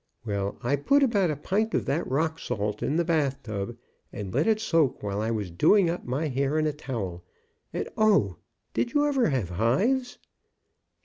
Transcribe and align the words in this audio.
Well, 0.25 0.57
I. 0.63 0.77
put 0.77 1.03
about 1.03 1.29
a 1.29 1.35
pint 1.35 1.75
of 1.75 1.85
that 1.85 2.09
rock 2.09 2.39
salt 2.39 2.81
in 2.81 2.95
the 2.95 3.05
bathtub, 3.05 3.77
and 4.11 4.33
let 4.33 4.47
it 4.47 4.59
soak 4.59 5.03
while 5.03 5.21
I 5.21 5.29
was 5.29 5.51
doing 5.51 5.91
up 5.91 6.03
my 6.05 6.27
hair 6.27 6.57
in 6.57 6.65
a 6.65 6.73
towel, 6.73 7.23
and, 7.71 7.87
O, 7.95 8.37
did 8.73 8.93
you 8.93 9.05
ever 9.05 9.29
have 9.29 9.49
hives 9.49 10.17